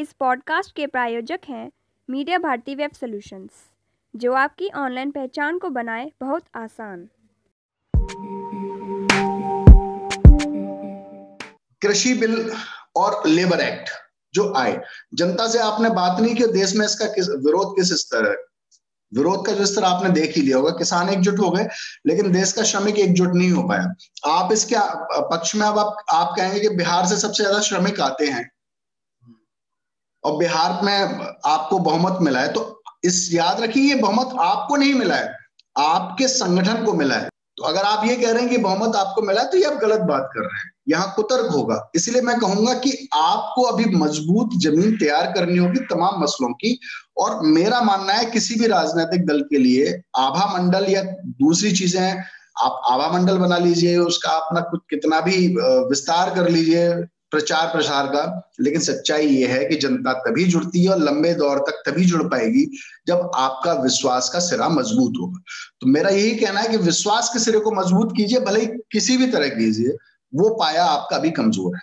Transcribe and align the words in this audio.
इस 0.00 0.12
पॉडकास्ट 0.20 0.74
के 0.76 0.86
प्रायोजक 0.86 1.40
हैं 1.48 1.70
मीडिया 2.08 2.36
भारती 2.38 2.74
वेब 2.74 2.90
सॉल्यूशंस 2.90 3.50
जो 4.14 4.32
आपकी 4.32 4.68
ऑनलाइन 4.76 5.10
पहचान 5.10 5.58
को 5.58 5.68
बनाए 5.70 6.10
बहुत 6.20 6.44
आसान। 6.56 7.08
कृषि 11.82 12.14
बिल 12.14 12.52
और 12.96 13.26
लेबर 13.26 13.60
एक्ट 13.60 13.90
जो 14.34 14.52
आए 14.56 14.80
जनता 15.14 15.48
से 15.48 15.58
आपने 15.58 15.90
बात 15.90 16.20
नहीं 16.20 16.34
की 16.34 16.46
देश 16.52 16.74
में 16.76 16.84
इसका 16.86 17.06
किस 17.06 17.28
विरोध 17.46 17.74
किस 17.76 17.92
स्तर 18.00 18.28
है? 18.30 18.36
विरोध 19.12 19.44
का 19.46 19.52
जो 19.52 19.66
स्तर 19.66 19.84
आपने 19.84 20.10
देख 20.10 20.36
ही 20.36 20.42
लिया 20.42 20.56
होगा 20.56 20.70
किसान 20.78 21.08
एकजुट 21.08 21.38
हो 21.38 21.50
गए 21.50 21.66
लेकिन 22.06 22.30
देश 22.32 22.52
का 22.52 22.62
श्रमिक 22.62 22.98
एकजुट 22.98 23.34
नहीं 23.34 23.50
हो 23.50 23.62
पाया। 23.68 24.32
आप 24.32 24.52
इसके 24.52 24.76
पक्ष 25.30 25.54
में 25.56 25.66
अब 25.66 25.78
आप, 25.78 26.02
आप 26.12 26.34
कहेंगे 26.36 26.60
कि 26.60 26.68
बिहार 26.76 27.06
से 27.06 27.16
सबसे 27.16 27.42
ज़्यादा 27.42 27.60
श्रमिक 27.60 28.00
आते 28.00 28.28
हैं। 28.28 28.50
और 30.24 30.36
बिहार 30.36 30.80
में 30.84 31.26
आपको 31.46 31.78
बहुमत 31.80 32.18
मिला 32.22 32.40
है 32.40 32.52
तो 32.52 32.82
इस 33.04 33.28
याद 33.32 33.60
रखिए, 33.60 33.82
ये 33.84 33.94
बहुमत 33.96 34.34
आपको 34.40 34.76
नहीं 34.76 34.94
मिला 34.94 35.14
है, 35.14 35.34
आपके 35.76 36.28
संगठन 36.28 36.84
को 36.84 36.92
मिला 36.94 37.14
है। 37.14 37.28
तो 37.58 37.64
अगर 37.64 37.82
आप 37.82 38.04
ये 38.06 38.16
कह 38.16 38.30
रहे 38.30 38.42
हैं 38.42 38.50
कि 38.50 38.56
बहुमत 38.58 38.96
आपको 38.96 39.22
मिला 39.22 39.40
है 39.40 39.48
तो 39.50 39.58
ये 39.58 39.64
आप 39.64 39.78
गलत 39.80 40.00
बात 40.08 40.28
कर 40.34 40.40
रहे 40.40 40.58
हैं, 40.58 40.70
यहाँ 40.88 41.12
कुतर्क 41.16 41.50
होगा। 41.52 41.90
इसलिए 41.94 42.22
मैं 42.22 42.38
कहूँगा 42.40 42.74
कि 42.76 42.92
आपको 43.14 43.62
अभी 43.64 43.84
मज़बूत 43.96 44.50
ज़मीन 44.62 44.96
तैयार 44.96 45.26
करनी 45.32 45.58
होगी 45.58 45.80
तमाम 45.86 46.22
मसलों 46.22 46.52
की, 46.54 46.78
और 47.18 47.40
मेरा 47.48 47.80
मानना 47.82 48.12
है 48.12 48.24
किसी 48.30 48.54
भी 48.60 48.66
राजनीतिक 48.68 49.26
दल 49.26 49.40
के 49.50 49.58
लिए 49.58 50.00
आभा 50.18 50.46
मंडल 50.52 50.86
या 50.90 51.02
दूसरी 51.02 51.72
चीज़ें 51.72 52.22
आप 52.58 52.80
आभा 52.86 53.08
मंडल 53.10 53.38
बना 53.38 53.56
लीजिए, 53.58 53.96
उसका 53.98 54.30
अपना 54.30 54.60
कुछ 54.62 54.80
कितना 54.90 55.20
भी 55.20 55.46
विस्तार 55.88 56.34
कर 56.34 56.48
लीजिए 56.50 56.88
प्रचार 57.32 57.66
प्रसार 57.66 58.06
का, 58.06 58.52
लेकिन 58.60 58.80
सच्चाई 58.80 59.26
ये 59.26 59.46
है 59.46 59.64
कि 59.64 59.76
जनता 59.76 60.12
तभी 60.12 60.44
जुड़ती 60.44 60.84
है 60.84 60.90
और 60.90 60.98
लंबे 60.98 61.34
दौर 61.34 61.58
तक 61.58 61.82
तभी 61.86 62.04
जुड़ 62.04 62.22
पाएगी 62.22 62.64
जब 63.06 63.30
आपका 63.34 63.72
विश्वास 63.72 64.28
का 64.28 64.38
सिरा 64.38 64.68
मज़बूत 64.68 65.12
होगा। 65.20 65.42
तो 65.80 65.86
मेरा 65.86 66.10
यही 66.10 66.34
कहना 66.36 66.60
है 66.60 66.68
कि 66.68 66.76
विश्वास 66.76 67.30
के 67.32 67.38
सिरे 67.38 67.58
को 67.58 67.72
मज़बूत 67.72 68.14
कीजिए, 68.16 68.40
भले 68.40 68.60
ही 68.60 68.66
किसी 68.66 69.16
भी 69.16 69.26
तरह 69.26 69.48
कीजिए, 69.48 69.96
वो 70.32 70.48
पाया 70.54 70.84
आपका 70.84 71.18
भी 71.18 71.30
कमज़ोर 71.30 71.76
है। 71.76 71.82